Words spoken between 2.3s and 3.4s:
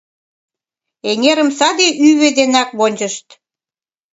денак вончышт.